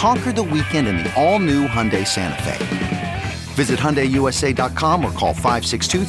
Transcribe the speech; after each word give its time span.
Conquer 0.00 0.32
the 0.32 0.42
weekend 0.42 0.88
in 0.88 0.96
the 0.96 1.12
all-new 1.14 1.68
Hyundai 1.68 2.06
Santa 2.06 2.42
Fe. 2.42 3.22
Visit 3.52 3.78
HyundaiUSA.com 3.78 5.04
or 5.04 5.12
call 5.12 5.34
562 5.34 6.06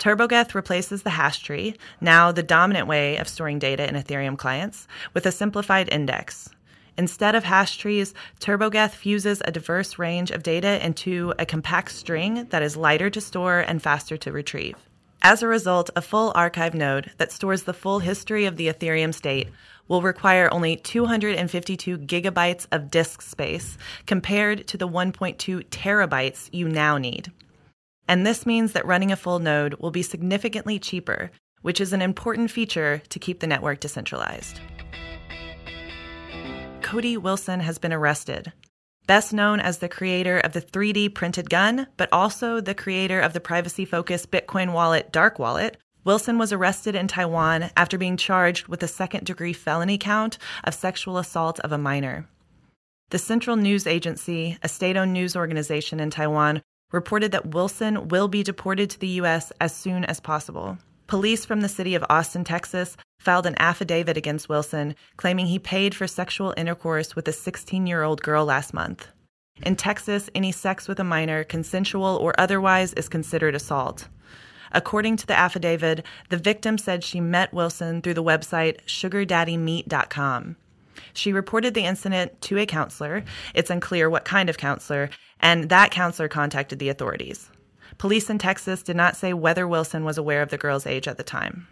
TurboGeth 0.00 0.54
replaces 0.54 1.04
the 1.04 1.10
hash 1.10 1.40
tree, 1.40 1.76
now 2.00 2.32
the 2.32 2.42
dominant 2.42 2.88
way 2.88 3.16
of 3.16 3.28
storing 3.28 3.60
data 3.60 3.88
in 3.88 3.94
Ethereum 3.94 4.36
clients, 4.36 4.88
with 5.14 5.24
a 5.26 5.32
simplified 5.32 5.88
index. 5.92 6.50
Instead 6.98 7.36
of 7.36 7.44
hash 7.44 7.78
trees, 7.78 8.12
TurboGeth 8.40 8.90
fuses 8.90 9.40
a 9.44 9.52
diverse 9.52 10.00
range 10.00 10.32
of 10.32 10.42
data 10.42 10.84
into 10.84 11.32
a 11.38 11.46
compact 11.46 11.92
string 11.92 12.46
that 12.50 12.60
is 12.60 12.76
lighter 12.76 13.08
to 13.08 13.20
store 13.20 13.60
and 13.60 13.80
faster 13.80 14.16
to 14.16 14.32
retrieve. 14.32 14.74
As 15.22 15.42
a 15.42 15.48
result, 15.48 15.90
a 15.94 16.02
full 16.02 16.32
archive 16.34 16.74
node 16.74 17.12
that 17.18 17.30
stores 17.30 17.62
the 17.62 17.72
full 17.72 18.00
history 18.00 18.46
of 18.46 18.56
the 18.56 18.66
Ethereum 18.66 19.14
state 19.14 19.48
will 19.86 20.02
require 20.02 20.52
only 20.52 20.76
252 20.76 21.98
gigabytes 21.98 22.66
of 22.72 22.90
disk 22.90 23.22
space 23.22 23.78
compared 24.06 24.66
to 24.66 24.76
the 24.76 24.88
1.2 24.88 25.64
terabytes 25.70 26.48
you 26.52 26.68
now 26.68 26.98
need. 26.98 27.32
And 28.08 28.26
this 28.26 28.44
means 28.44 28.72
that 28.72 28.86
running 28.86 29.12
a 29.12 29.16
full 29.16 29.38
node 29.38 29.74
will 29.74 29.90
be 29.90 30.02
significantly 30.02 30.78
cheaper, 30.78 31.30
which 31.62 31.80
is 31.80 31.92
an 31.92 32.02
important 32.02 32.50
feature 32.50 33.02
to 33.08 33.18
keep 33.18 33.40
the 33.40 33.46
network 33.46 33.80
decentralized. 33.80 34.60
Cody 36.88 37.18
Wilson 37.18 37.60
has 37.60 37.76
been 37.76 37.92
arrested. 37.92 38.50
Best 39.06 39.34
known 39.34 39.60
as 39.60 39.76
the 39.76 39.90
creator 39.90 40.38
of 40.38 40.54
the 40.54 40.62
3D 40.62 41.14
printed 41.14 41.50
gun, 41.50 41.86
but 41.98 42.08
also 42.10 42.62
the 42.62 42.74
creator 42.74 43.20
of 43.20 43.34
the 43.34 43.40
privacy 43.40 43.84
focused 43.84 44.30
Bitcoin 44.30 44.72
wallet 44.72 45.12
Dark 45.12 45.38
Wallet, 45.38 45.76
Wilson 46.04 46.38
was 46.38 46.50
arrested 46.50 46.94
in 46.94 47.06
Taiwan 47.06 47.68
after 47.76 47.98
being 47.98 48.16
charged 48.16 48.68
with 48.68 48.82
a 48.82 48.88
second 48.88 49.26
degree 49.26 49.52
felony 49.52 49.98
count 49.98 50.38
of 50.64 50.72
sexual 50.72 51.18
assault 51.18 51.60
of 51.60 51.72
a 51.72 51.76
minor. 51.76 52.26
The 53.10 53.18
Central 53.18 53.56
News 53.56 53.86
Agency, 53.86 54.56
a 54.62 54.68
state 54.70 54.96
owned 54.96 55.12
news 55.12 55.36
organization 55.36 56.00
in 56.00 56.08
Taiwan, 56.08 56.62
reported 56.90 57.32
that 57.32 57.52
Wilson 57.52 58.08
will 58.08 58.28
be 58.28 58.42
deported 58.42 58.88
to 58.88 58.98
the 58.98 59.20
U.S. 59.20 59.52
as 59.60 59.76
soon 59.76 60.06
as 60.06 60.20
possible. 60.20 60.78
Police 61.08 61.46
from 61.46 61.62
the 61.62 61.70
city 61.70 61.94
of 61.94 62.04
Austin, 62.10 62.44
Texas, 62.44 62.94
filed 63.18 63.46
an 63.46 63.56
affidavit 63.58 64.18
against 64.18 64.50
Wilson 64.50 64.94
claiming 65.16 65.46
he 65.46 65.58
paid 65.58 65.94
for 65.94 66.06
sexual 66.06 66.52
intercourse 66.54 67.16
with 67.16 67.26
a 67.26 67.32
16 67.32 67.86
year 67.86 68.02
old 68.02 68.22
girl 68.22 68.44
last 68.44 68.74
month. 68.74 69.08
In 69.62 69.74
Texas, 69.74 70.28
any 70.34 70.52
sex 70.52 70.86
with 70.86 71.00
a 71.00 71.04
minor, 71.04 71.44
consensual 71.44 72.18
or 72.20 72.38
otherwise, 72.38 72.92
is 72.92 73.08
considered 73.08 73.54
assault. 73.54 74.06
According 74.70 75.16
to 75.16 75.26
the 75.26 75.36
affidavit, 75.36 76.04
the 76.28 76.36
victim 76.36 76.76
said 76.76 77.02
she 77.02 77.22
met 77.22 77.54
Wilson 77.54 78.02
through 78.02 78.14
the 78.14 78.22
website 78.22 78.82
sugardaddymeet.com. 78.84 80.56
She 81.14 81.32
reported 81.32 81.72
the 81.72 81.86
incident 81.86 82.38
to 82.42 82.58
a 82.58 82.66
counselor. 82.66 83.24
It's 83.54 83.70
unclear 83.70 84.10
what 84.10 84.26
kind 84.26 84.50
of 84.50 84.58
counselor, 84.58 85.08
and 85.40 85.70
that 85.70 85.90
counselor 85.90 86.28
contacted 86.28 86.78
the 86.78 86.90
authorities. 86.90 87.50
Police 87.98 88.30
in 88.30 88.38
Texas 88.38 88.82
did 88.82 88.96
not 88.96 89.16
say 89.16 89.32
whether 89.32 89.66
Wilson 89.66 90.04
was 90.04 90.16
aware 90.16 90.40
of 90.40 90.50
the 90.50 90.58
girl's 90.58 90.86
age 90.86 91.08
at 91.08 91.16
the 91.16 91.24
time. 91.24 91.66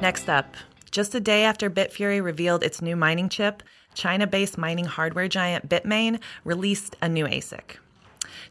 Next 0.00 0.30
up, 0.30 0.56
just 0.90 1.14
a 1.14 1.20
day 1.20 1.44
after 1.44 1.68
Bitfury 1.68 2.22
revealed 2.22 2.62
its 2.62 2.80
new 2.80 2.96
mining 2.96 3.28
chip, 3.28 3.62
China 3.94 4.26
based 4.26 4.56
mining 4.56 4.84
hardware 4.84 5.28
giant 5.28 5.68
Bitmain 5.68 6.20
released 6.44 6.96
a 7.02 7.08
new 7.08 7.26
ASIC. 7.26 7.76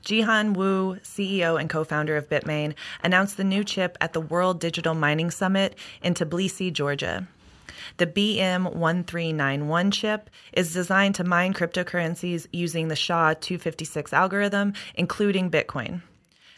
Jihan 0.03 0.55
Wu, 0.55 0.97
CEO 1.03 1.59
and 1.59 1.69
co 1.69 1.83
founder 1.83 2.15
of 2.17 2.29
Bitmain, 2.29 2.75
announced 3.03 3.37
the 3.37 3.43
new 3.43 3.63
chip 3.63 3.97
at 3.99 4.13
the 4.13 4.21
World 4.21 4.59
Digital 4.59 4.93
Mining 4.93 5.31
Summit 5.31 5.75
in 6.01 6.13
Tbilisi, 6.13 6.71
Georgia. 6.71 7.27
The 7.97 8.07
BM1391 8.07 9.93
chip 9.93 10.29
is 10.53 10.73
designed 10.73 11.15
to 11.15 11.23
mine 11.23 11.53
cryptocurrencies 11.53 12.47
using 12.51 12.87
the 12.87 12.95
SHA 12.95 13.35
256 13.35 14.13
algorithm, 14.13 14.73
including 14.95 15.51
Bitcoin. 15.51 16.01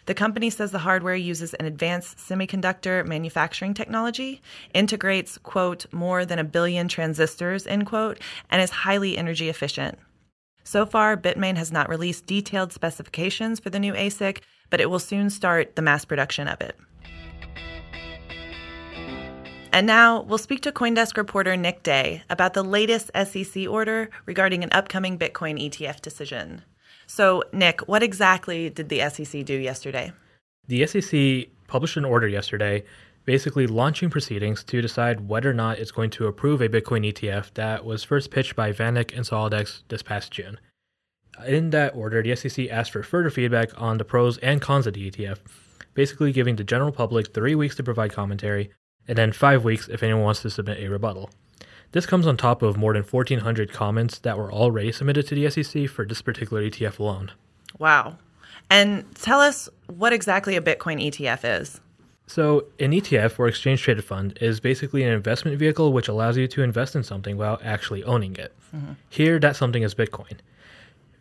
The 0.07 0.13
company 0.15 0.49
says 0.49 0.71
the 0.71 0.79
hardware 0.79 1.15
uses 1.15 1.53
an 1.53 1.65
advanced 1.65 2.17
semiconductor 2.17 3.05
manufacturing 3.05 3.73
technology, 3.73 4.41
integrates, 4.73 5.37
quote, 5.37 5.85
more 5.93 6.25
than 6.25 6.39
a 6.39 6.43
billion 6.43 6.87
transistors, 6.87 7.67
end 7.67 7.85
quote, 7.85 8.19
and 8.49 8.61
is 8.61 8.71
highly 8.71 9.17
energy 9.17 9.47
efficient. 9.47 9.99
So 10.63 10.85
far, 10.85 11.17
Bitmain 11.17 11.57
has 11.57 11.71
not 11.71 11.89
released 11.89 12.25
detailed 12.25 12.73
specifications 12.73 13.59
for 13.59 13.69
the 13.69 13.79
new 13.79 13.93
ASIC, 13.93 14.41
but 14.69 14.81
it 14.81 14.89
will 14.89 14.99
soon 14.99 15.29
start 15.29 15.75
the 15.75 15.81
mass 15.81 16.05
production 16.05 16.47
of 16.47 16.61
it. 16.61 16.77
And 19.73 19.88
now 19.88 20.21
we'll 20.21 20.38
speak 20.38 20.62
to 20.62 20.71
Coindesk 20.71 21.15
reporter 21.18 21.56
Nik 21.56 21.83
De 21.83 22.23
about 22.29 22.53
the 22.53 22.63
latest 22.63 23.09
SEC 23.15 23.68
order 23.68 24.09
regarding 24.25 24.63
an 24.63 24.69
upcoming 24.71 25.18
Bitcoin 25.18 25.62
ETF 25.62 26.01
decision. 26.01 26.63
So, 27.07 27.44
Nick, 27.53 27.88
what 27.88 28.03
exactly 28.03 28.69
did 28.69 28.89
the 28.89 29.09
SEC 29.09 29.45
do 29.45 29.53
yesterday? 29.53 30.12
The 30.68 30.85
SEC 30.88 31.50
published 31.68 31.97
an 31.97 32.06
order 32.06 32.27
yesterday 32.27 32.83
basically 33.25 33.68
launching 33.68 34.09
proceedings 34.09 34.63
to 34.63 34.81
decide 34.81 35.27
whether 35.27 35.50
or 35.50 35.53
not 35.53 35.79
it's 35.79 35.91
going 35.91 36.09
to 36.12 36.27
approve 36.27 36.62
a 36.62 36.69
Bitcoin 36.69 37.07
ETF 37.12 37.53
that 37.53 37.85
was 37.85 38.03
first 38.03 38.31
pitched 38.31 38.56
by 38.56 38.71
VanEck 38.71 39.15
and 39.15 39.25
SolidX 39.25 39.83
this 39.89 40.01
past 40.01 40.31
June. 40.31 40.59
In 41.45 41.69
that 41.69 41.95
order, 41.95 42.21
the 42.21 42.35
SEC 42.35 42.68
asked 42.69 42.91
for 42.91 43.03
further 43.03 43.29
feedback 43.29 43.69
on 43.79 43.97
the 43.97 44.06
pros 44.06 44.38
and 44.39 44.62
cons 44.62 44.88
of 44.88 44.94
the 44.94 45.09
ETF, 45.09 45.39
basically 45.94 46.31
giving 46.31 46.56
the 46.56 46.63
general 46.63 46.91
public 46.91 47.33
three 47.33 47.56
weeks 47.56 47.75
to 47.75 47.83
provide 47.83 48.12
commentary, 48.12 48.71
and 49.11 49.17
then 49.17 49.33
five 49.33 49.65
weeks 49.65 49.89
if 49.89 50.03
anyone 50.03 50.23
wants 50.23 50.41
to 50.41 50.49
submit 50.49 50.81
a 50.81 50.87
rebuttal. 50.87 51.29
This 51.91 52.05
comes 52.05 52.25
on 52.25 52.37
top 52.37 52.61
of 52.61 52.77
more 52.77 52.93
than 52.93 53.03
1,400 53.03 53.73
comments 53.73 54.17
that 54.19 54.37
were 54.37 54.49
already 54.49 54.93
submitted 54.93 55.27
to 55.27 55.35
the 55.35 55.49
SEC 55.49 55.89
for 55.89 56.05
this 56.05 56.21
particular 56.21 56.63
ETF 56.63 56.97
alone. 56.97 57.33
Wow. 57.77 58.15
And 58.69 59.03
tell 59.15 59.41
us 59.41 59.67
what 59.87 60.13
exactly 60.13 60.55
a 60.55 60.61
Bitcoin 60.61 61.05
ETF 61.05 61.41
is. 61.43 61.81
So, 62.25 62.67
an 62.79 62.91
ETF 62.91 63.37
or 63.37 63.49
exchange 63.49 63.81
traded 63.81 64.05
fund 64.05 64.37
is 64.39 64.61
basically 64.61 65.03
an 65.03 65.11
investment 65.11 65.57
vehicle 65.59 65.91
which 65.91 66.07
allows 66.07 66.37
you 66.37 66.47
to 66.47 66.63
invest 66.63 66.95
in 66.95 67.03
something 67.03 67.35
without 67.35 67.61
actually 67.65 68.05
owning 68.05 68.37
it. 68.37 68.53
Mm-hmm. 68.73 68.93
Here, 69.09 69.39
that 69.39 69.57
something 69.57 69.83
is 69.83 69.93
Bitcoin. 69.93 70.37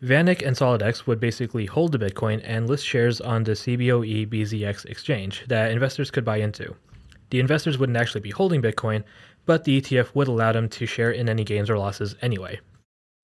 VanEck 0.01 0.47
and 0.47 0.55
SolidX 0.55 1.05
would 1.07 1.19
basically 1.19 1.65
hold 1.65 1.91
the 1.91 1.99
Bitcoin 1.99 2.41
and 2.45 2.69
list 2.69 2.85
shares 2.85 3.19
on 3.19 3.43
the 3.43 3.51
CBOE 3.51 4.29
BZX 4.29 4.85
exchange 4.85 5.43
that 5.49 5.71
investors 5.71 6.09
could 6.09 6.23
buy 6.23 6.37
into. 6.37 6.73
The 7.31 7.39
investors 7.39 7.77
wouldn't 7.77 7.97
actually 7.97 8.21
be 8.21 8.29
holding 8.29 8.61
Bitcoin, 8.61 9.03
but 9.45 9.63
the 9.63 9.81
ETF 9.81 10.13
would 10.13 10.27
allow 10.27 10.51
them 10.51 10.69
to 10.69 10.85
share 10.85 11.11
in 11.11 11.27
any 11.27 11.43
gains 11.43 11.69
or 11.69 11.77
losses 11.77 12.15
anyway. 12.21 12.59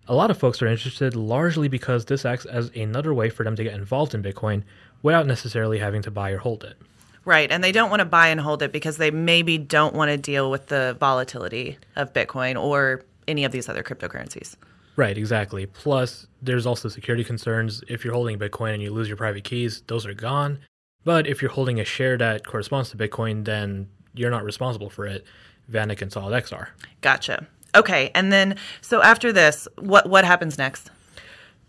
A 0.07 0.15
lot 0.15 0.31
of 0.31 0.37
folks 0.37 0.61
are 0.61 0.67
interested 0.67 1.15
largely 1.15 1.67
because 1.67 2.05
this 2.05 2.25
acts 2.25 2.45
as 2.45 2.71
another 2.75 3.13
way 3.13 3.29
for 3.29 3.43
them 3.43 3.57
to 3.57 3.63
get 3.63 3.73
involved 3.73 4.15
in 4.15 4.23
Bitcoin 4.23 4.63
without 5.03 5.27
necessarily 5.27 5.77
having 5.77 6.01
to 6.03 6.11
buy 6.11 6.31
or 6.31 6.37
hold 6.37 6.63
it. 6.63 6.77
Right. 7.25 7.51
And 7.51 7.61
they 7.61 7.73
don't 7.73 7.89
want 7.89 7.99
to 7.99 8.05
buy 8.05 8.29
and 8.29 8.39
hold 8.39 8.63
it 8.63 8.71
because 8.71 8.95
they 8.95 9.11
maybe 9.11 9.57
don't 9.57 9.93
want 9.93 10.09
to 10.09 10.17
deal 10.17 10.49
with 10.49 10.67
the 10.67 10.95
volatility 10.97 11.77
of 11.97 12.13
Bitcoin 12.13 12.59
or 12.59 13.03
any 13.27 13.43
of 13.43 13.51
these 13.51 13.67
other 13.67 13.83
cryptocurrencies. 13.83 14.55
Right, 14.95 15.17
exactly. 15.17 15.65
Plus, 15.65 16.25
there's 16.41 16.65
also 16.65 16.87
security 16.87 17.25
concerns. 17.25 17.83
If 17.89 18.05
you're 18.05 18.13
holding 18.13 18.39
Bitcoin 18.39 18.73
and 18.73 18.81
you 18.81 18.93
lose 18.93 19.09
your 19.09 19.17
private 19.17 19.43
keys, 19.43 19.83
those 19.87 20.05
are 20.05 20.13
gone. 20.13 20.59
But 21.03 21.27
if 21.27 21.41
you're 21.41 21.51
holding 21.51 21.81
a 21.81 21.85
share 21.85 22.17
that 22.17 22.45
corresponds 22.45 22.89
to 22.91 22.97
Bitcoin, 22.97 23.43
then 23.43 23.89
you're 24.17 24.31
not 24.31 24.43
responsible 24.43 24.89
for 24.89 25.05
it. 25.05 25.25
VanEck 25.71 26.01
and 26.01 26.11
SolidX 26.11 26.53
are. 26.53 26.69
Gotcha. 27.01 27.45
Okay, 27.75 28.11
and 28.15 28.31
then 28.31 28.55
so 28.81 29.01
after 29.01 29.31
this, 29.31 29.67
what 29.77 30.09
what 30.09 30.25
happens 30.25 30.57
next? 30.57 30.89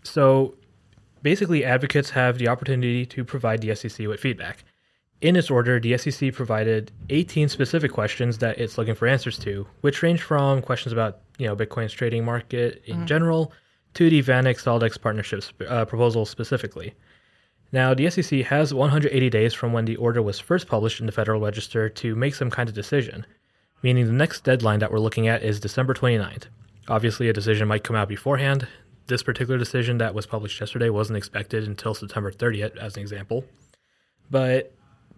So 0.03 0.55
basically, 1.21 1.65
advocates 1.65 2.09
have 2.11 2.37
the 2.37 2.47
opportunity 2.47 3.05
to 3.07 3.23
provide 3.23 3.61
the 3.61 3.75
SEC 3.75 4.07
with 4.07 4.19
feedback. 4.19 4.63
In 5.21 5.35
its 5.35 5.51
order, 5.51 5.79
the 5.79 5.97
SEC 5.97 6.33
provided 6.33 6.93
18 7.09 7.49
specific 7.49 7.91
questions 7.91 8.37
that 8.37 8.57
it's 8.57 8.77
looking 8.77 8.95
for 8.95 9.05
answers 9.05 9.37
to, 9.39 9.67
which 9.81 10.01
range 10.01 10.21
from 10.21 10.61
questions 10.61 10.93
about 10.93 11.19
you 11.37 11.47
know 11.47 11.55
Bitcoin's 11.55 11.93
trading 11.93 12.23
market 12.23 12.81
in 12.85 12.97
mm-hmm. 12.97 13.05
general 13.05 13.51
to 13.95 14.09
the 14.09 14.23
VanEck 14.23 14.55
SolidX 14.55 14.99
partnership 15.01 15.43
uh, 15.67 15.83
proposal 15.85 16.25
specifically. 16.25 16.93
Now, 17.71 17.93
the 17.93 18.09
SEC 18.09 18.41
has 18.45 18.73
180 18.73 19.29
days 19.29 19.53
from 19.53 19.73
when 19.73 19.85
the 19.85 19.95
order 19.97 20.21
was 20.21 20.39
first 20.39 20.67
published 20.67 20.99
in 20.99 21.05
the 21.05 21.11
Federal 21.11 21.39
Register 21.39 21.87
to 21.89 22.15
make 22.15 22.33
some 22.33 22.49
kind 22.49 22.67
of 22.67 22.73
decision, 22.73 23.27
meaning 23.83 24.07
the 24.07 24.11
next 24.11 24.43
deadline 24.43 24.79
that 24.79 24.91
we're 24.91 24.99
looking 24.99 25.27
at 25.27 25.43
is 25.43 25.59
December 25.59 25.93
29th. 25.93 26.45
Obviously, 26.87 27.29
a 27.29 27.33
decision 27.33 27.67
might 27.67 27.83
come 27.83 27.95
out 27.95 28.09
beforehand. 28.09 28.67
This 29.05 29.21
particular 29.21 29.59
decision 29.59 29.99
that 29.99 30.15
was 30.15 30.25
published 30.25 30.59
yesterday 30.59 30.89
wasn't 30.89 31.17
expected 31.17 31.65
until 31.65 31.93
September 31.93 32.31
30th, 32.31 32.75
as 32.77 32.95
an 32.95 33.01
example. 33.01 33.45
But 34.31 34.73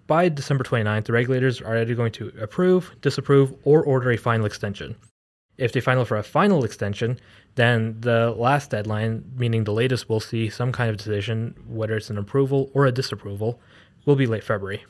by 0.08 0.28
December 0.28 0.66
29th, 0.66 1.06
the 1.06 1.14
regulators 1.14 1.62
are 1.62 1.78
either 1.78 1.96
going 1.96 2.12
to 2.14 2.34
approve, 2.42 2.92
disapprove, 3.02 3.54
or 3.64 3.82
order 3.84 4.12
a 4.12 4.18
final 4.18 4.46
extension. 4.46 4.98
If 5.62 5.74
they 5.74 5.80
final 5.80 6.06
for 6.06 6.18
a 6.18 6.24
final 6.24 6.66
extension, 6.66 7.20
then 7.54 7.96
the 8.02 8.32
last 8.32 8.72
deadline, 8.72 9.24
meaning 9.38 9.64
the 9.64 9.72
latest 9.72 10.10
we'll 10.10 10.20
see 10.20 10.50
some 10.50 10.72
kind 10.72 10.90
of 10.90 10.98
decision, 10.98 11.54
whether 11.68 11.96
it's 11.96 12.10
an 12.10 12.18
approval 12.18 12.72
or 12.74 12.88
a 12.88 12.92
disapproval, 12.92 13.60
will 14.06 14.16
be 14.16 14.26
late 14.26 14.44
February. 14.44 14.84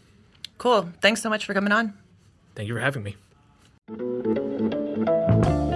Cool. 0.57 0.89
Thanks 1.01 1.21
so 1.21 1.29
much 1.29 1.45
for 1.45 1.53
coming 1.53 1.73
on. 1.73 1.93
Thank 2.55 2.69
you 2.69 2.75
for 2.75 2.79
having 2.79 3.03
me. 3.03 3.17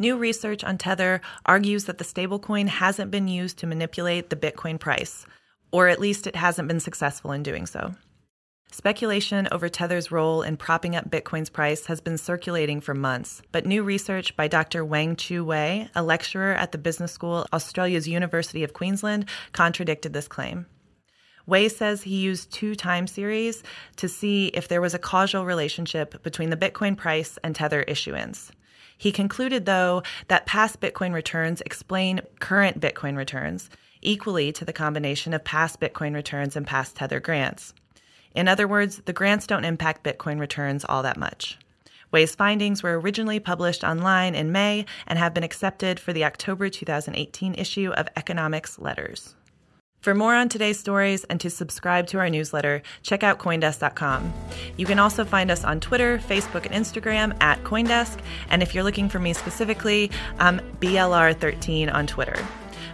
New 0.00 0.16
research 0.16 0.64
on 0.64 0.78
Tether 0.78 1.20
argues 1.44 1.84
that 1.84 1.98
the 1.98 2.04
stablecoin 2.04 2.68
hasn't 2.68 3.10
been 3.10 3.28
used 3.28 3.58
to 3.58 3.66
manipulate 3.66 4.30
the 4.30 4.34
Bitcoin 4.34 4.80
price, 4.80 5.26
or 5.72 5.88
at 5.88 6.00
least 6.00 6.26
it 6.26 6.34
hasn't 6.34 6.68
been 6.68 6.80
successful 6.80 7.32
in 7.32 7.42
doing 7.42 7.66
so. 7.66 7.94
Speculation 8.72 9.46
over 9.52 9.68
Tether's 9.68 10.10
role 10.10 10.40
in 10.40 10.56
propping 10.56 10.96
up 10.96 11.10
Bitcoin's 11.10 11.50
price 11.50 11.84
has 11.84 12.00
been 12.00 12.16
circulating 12.16 12.80
for 12.80 12.94
months, 12.94 13.42
but 13.52 13.66
new 13.66 13.82
research 13.82 14.34
by 14.36 14.48
Dr. 14.48 14.86
Wang 14.86 15.16
Chun 15.16 15.44
Wei, 15.44 15.90
a 15.94 16.02
lecturer 16.02 16.54
at 16.54 16.72
the 16.72 16.78
business 16.78 17.12
school 17.12 17.44
Australia's 17.52 18.08
University 18.08 18.64
of 18.64 18.72
Queensland, 18.72 19.26
contradicted 19.52 20.14
this 20.14 20.28
claim. 20.28 20.64
Wei 21.44 21.68
says 21.68 22.04
he 22.04 22.16
used 22.16 22.50
two 22.50 22.74
time 22.74 23.06
series 23.06 23.62
to 23.96 24.08
see 24.08 24.46
if 24.54 24.66
there 24.66 24.80
was 24.80 24.94
a 24.94 24.98
causal 24.98 25.44
relationship 25.44 26.22
between 26.22 26.48
the 26.48 26.56
Bitcoin 26.56 26.96
price 26.96 27.38
and 27.44 27.54
Tether 27.54 27.82
issuance. 27.82 28.50
He 29.00 29.12
concluded, 29.12 29.64
though, 29.64 30.02
that 30.28 30.44
past 30.44 30.78
Bitcoin 30.78 31.14
returns 31.14 31.62
explain 31.62 32.20
current 32.38 32.80
Bitcoin 32.80 33.16
returns 33.16 33.70
equally 34.02 34.52
to 34.52 34.62
the 34.62 34.74
combination 34.74 35.32
of 35.32 35.42
past 35.42 35.80
Bitcoin 35.80 36.14
returns 36.14 36.54
and 36.54 36.66
past 36.66 36.96
Tether 36.96 37.18
grants. 37.18 37.72
In 38.34 38.46
other 38.46 38.68
words, 38.68 39.00
the 39.06 39.14
grants 39.14 39.46
don't 39.46 39.64
impact 39.64 40.04
Bitcoin 40.04 40.38
returns 40.38 40.84
all 40.84 41.02
that 41.02 41.16
much. 41.16 41.58
Wei's 42.12 42.34
findings 42.34 42.82
were 42.82 43.00
originally 43.00 43.40
published 43.40 43.84
online 43.84 44.34
in 44.34 44.52
May 44.52 44.84
and 45.06 45.18
have 45.18 45.32
been 45.32 45.44
accepted 45.44 45.98
for 45.98 46.12
the 46.12 46.26
October 46.26 46.68
2018 46.68 47.54
issue 47.54 47.92
of 47.92 48.06
Economics 48.16 48.78
Letters. 48.78 49.34
For 50.00 50.14
more 50.14 50.34
on 50.34 50.48
today's 50.48 50.78
stories 50.78 51.24
and 51.24 51.38
to 51.40 51.50
subscribe 51.50 52.06
to 52.08 52.18
our 52.18 52.30
newsletter, 52.30 52.80
check 53.02 53.22
out 53.22 53.38
Coindesk.com. 53.38 54.32
You 54.78 54.86
can 54.86 54.98
also 54.98 55.26
find 55.26 55.50
us 55.50 55.62
on 55.62 55.78
Twitter, 55.78 56.18
Facebook, 56.18 56.64
and 56.64 56.74
Instagram 56.74 57.36
at 57.42 57.62
Coindesk. 57.64 58.18
And 58.48 58.62
if 58.62 58.74
you're 58.74 58.84
looking 58.84 59.10
for 59.10 59.18
me 59.18 59.34
specifically, 59.34 60.10
I'm 60.38 60.60
BLR13 60.80 61.92
on 61.92 62.06
Twitter. 62.06 62.42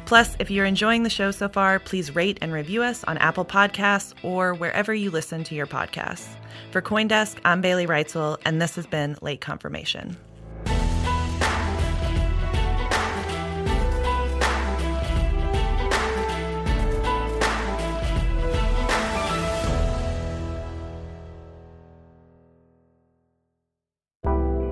Plus, 0.05 0.37
if 0.41 0.51
you're 0.51 0.67
enjoying 0.67 1.05
the 1.05 1.11
show 1.11 1.31
so 1.31 1.49
far, 1.49 1.79
please 1.79 2.15
rate 2.15 2.39
and 2.41 2.53
review 2.53 2.83
us 2.83 3.05
on 3.05 3.19
Apple 3.19 3.45
Podcasts 3.45 4.15
or 4.25 4.55
wherever 4.55 4.93
you 4.93 5.13
listen 5.13 5.45
to 5.45 5.55
your 5.55 5.67
podcasts. 5.67 6.29
For 6.73 6.83
Coindesk, 6.83 7.39
I'm 7.45 7.61
Bailey 7.61 7.87
Reutzel, 7.87 8.39
and 8.45 8.61
this 8.61 8.75
has 8.75 8.87
been 8.87 9.17
Late 9.21 9.41
Confirmation. 9.41 10.17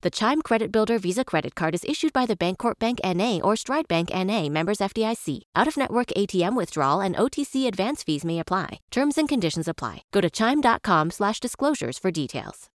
The 0.00 0.10
Chime 0.10 0.42
Credit 0.42 0.70
Builder 0.70 0.96
Visa 0.96 1.24
Credit 1.24 1.56
Card 1.56 1.74
is 1.74 1.84
issued 1.84 2.12
by 2.12 2.24
the 2.24 2.36
Bancorp 2.36 2.78
Bank 2.78 3.00
NA 3.04 3.40
or 3.42 3.56
Stride 3.56 3.88
Bank 3.88 4.10
NA 4.14 4.48
members 4.48 4.78
FDIC. 4.78 5.40
Out 5.56 5.66
of 5.66 5.76
network 5.76 6.08
ATM 6.16 6.54
withdrawal 6.54 7.00
and 7.00 7.16
OTC 7.16 7.66
advance 7.66 8.04
fees 8.04 8.24
may 8.24 8.38
apply. 8.38 8.78
Terms 8.92 9.18
and 9.18 9.28
conditions 9.28 9.66
apply. 9.66 10.02
Go 10.12 10.20
to 10.20 10.30
chime.com 10.30 11.10
slash 11.10 11.40
disclosures 11.40 11.98
for 11.98 12.12
details. 12.12 12.70